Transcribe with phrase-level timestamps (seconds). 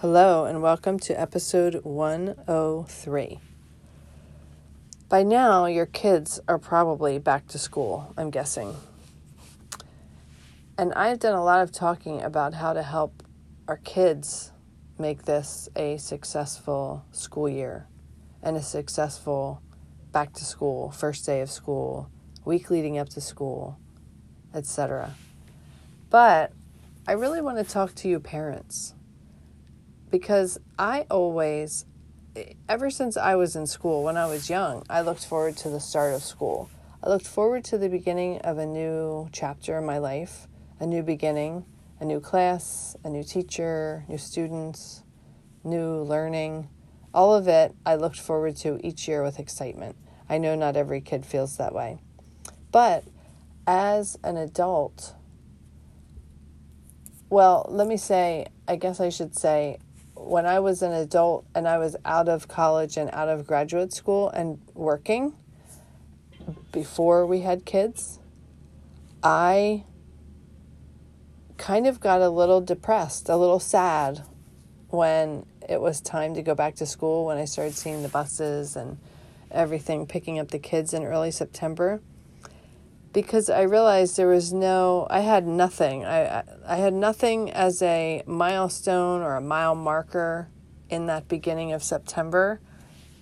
[0.00, 3.40] Hello, and welcome to episode 103.
[5.08, 8.76] By now, your kids are probably back to school, I'm guessing.
[10.78, 13.24] And I've done a lot of talking about how to help
[13.66, 14.52] our kids
[15.00, 17.88] make this a successful school year
[18.40, 19.60] and a successful
[20.12, 22.08] back to school, first day of school,
[22.44, 23.80] week leading up to school,
[24.54, 25.16] etc.
[26.08, 26.52] But
[27.08, 28.94] I really want to talk to you parents
[30.10, 31.84] because I always,
[32.68, 35.80] ever since I was in school, when I was young, I looked forward to the
[35.80, 36.70] start of school.
[37.02, 40.48] I looked forward to the beginning of a new chapter in my life,
[40.80, 41.64] a new beginning,
[42.00, 45.02] a new class, a new teacher, new students,
[45.64, 46.68] new learning.
[47.14, 49.96] All of it I looked forward to each year with excitement.
[50.28, 51.98] I know not every kid feels that way.
[52.70, 53.04] But
[53.66, 55.14] as an adult,
[57.30, 59.78] well, let me say, I guess I should say,
[60.18, 63.92] when I was an adult and I was out of college and out of graduate
[63.92, 65.34] school and working
[66.72, 68.18] before we had kids,
[69.22, 69.84] I
[71.56, 74.22] kind of got a little depressed, a little sad
[74.90, 78.76] when it was time to go back to school, when I started seeing the buses
[78.76, 78.98] and
[79.50, 82.00] everything picking up the kids in early September
[83.12, 86.04] because I realized there was no, I had nothing.
[86.04, 90.48] I, I had nothing as a milestone or a mile marker
[90.90, 92.60] in that beginning of September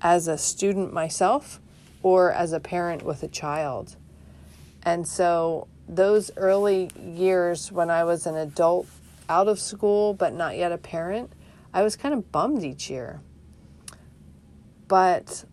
[0.00, 1.60] as a student myself
[2.02, 3.96] or as a parent with a child.
[4.82, 8.86] And so those early years when I was an adult
[9.28, 11.32] out of school but not yet a parent,
[11.72, 13.20] I was kind of bummed each year.
[14.86, 15.44] But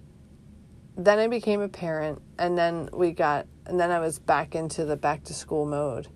[0.95, 4.85] then I became a parent and then we got and then I was back into
[4.85, 6.07] the back to school mode.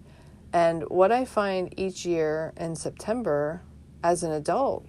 [0.52, 3.62] And what I find each year in September
[4.04, 4.88] as an adult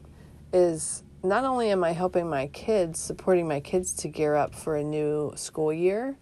[0.52, 4.76] is not only am I helping my kids, supporting my kids to gear up for
[4.76, 6.16] a new school year,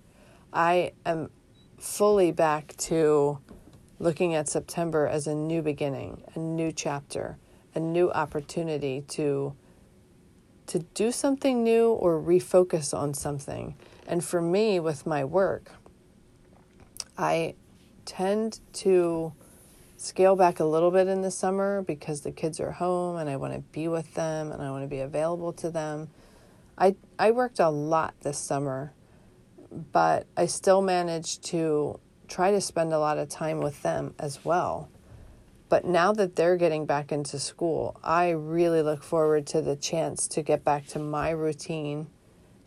[0.52, 1.30] I am
[1.78, 3.38] fully back to
[4.00, 7.38] looking at September as a new beginning, a new chapter,
[7.74, 9.54] a new opportunity to
[10.66, 13.74] to do something new or refocus on something.
[14.06, 15.72] And for me with my work,
[17.18, 17.56] I
[18.04, 19.32] tend to
[19.96, 23.36] scale back a little bit in the summer because the kids are home and I
[23.36, 26.08] want to be with them and I want to be available to them.
[26.78, 28.92] I I worked a lot this summer,
[29.92, 34.44] but I still managed to try to spend a lot of time with them as
[34.44, 34.88] well.
[35.68, 40.28] But now that they're getting back into school, I really look forward to the chance
[40.28, 42.06] to get back to my routine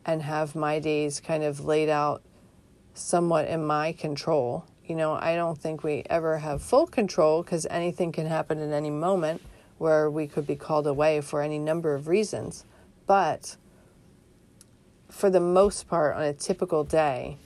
[0.06, 2.22] and have my days kind of laid out
[2.94, 4.66] somewhat in my control.
[4.86, 8.72] You know, I don't think we ever have full control because anything can happen at
[8.74, 9.42] any moment
[9.78, 12.66] where we could be called away for any number of reasons.
[13.08, 13.56] But
[15.10, 17.38] for the most part, on a typical day,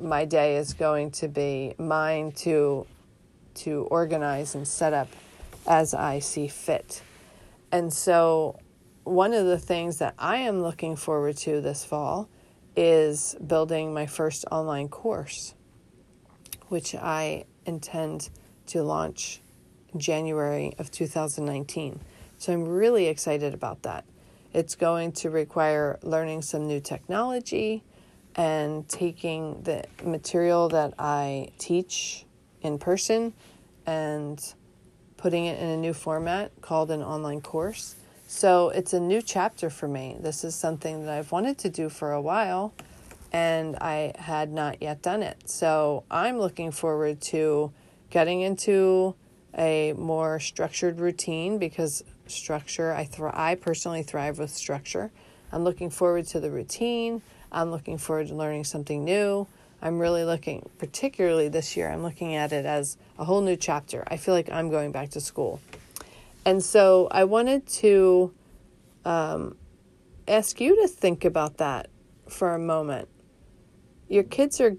[0.00, 2.86] my day is going to be mine to
[3.54, 5.08] to organize and set up
[5.66, 7.02] as I see fit.
[7.70, 8.58] And so
[9.04, 12.28] one of the things that I am looking forward to this fall
[12.76, 15.54] is building my first online course,
[16.68, 18.30] which I intend
[18.66, 19.40] to launch
[19.96, 22.00] January of 2019.
[22.38, 24.04] So I'm really excited about that.
[24.52, 27.82] It's going to require learning some new technology
[28.34, 32.24] and taking the material that I teach
[32.62, 33.34] in person
[33.86, 34.42] and
[35.16, 37.96] putting it in a new format called an online course
[38.32, 40.16] so it's a new chapter for me.
[40.18, 42.72] This is something that I've wanted to do for a while
[43.30, 45.50] and I had not yet done it.
[45.50, 47.72] So I'm looking forward to
[48.08, 49.14] getting into
[49.56, 55.10] a more structured routine because structure, I, th- I personally thrive with structure.
[55.52, 57.20] I'm looking forward to the routine.
[57.52, 59.46] I'm looking forward to learning something new.
[59.82, 64.04] I'm really looking, particularly this year, I'm looking at it as a whole new chapter.
[64.06, 65.60] I feel like I'm going back to school.
[66.44, 68.34] And so I wanted to
[69.04, 69.56] um,
[70.26, 71.88] ask you to think about that
[72.28, 73.08] for a moment.
[74.08, 74.76] Your kids are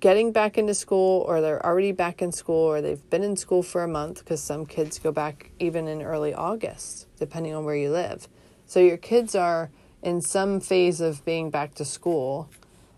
[0.00, 3.62] getting back into school, or they're already back in school, or they've been in school
[3.62, 7.74] for a month because some kids go back even in early August, depending on where
[7.74, 8.28] you live.
[8.66, 9.70] So your kids are
[10.02, 12.50] in some phase of being back to school.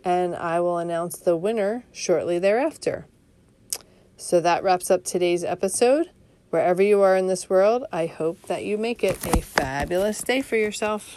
[0.04, 3.06] and I will announce the winner shortly thereafter.
[4.16, 6.10] So that wraps up today's episode.
[6.50, 10.42] Wherever you are in this world, I hope that you make it a fabulous day
[10.42, 11.16] for yourself.